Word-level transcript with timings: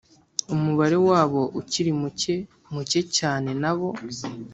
Umubare 0.53 0.97
wabo 1.07 1.41
ukiri 1.59 1.91
muke 2.01 2.35
Muke 2.73 3.01
cyane 3.17 3.49
na 3.61 3.71
bo 3.77 3.89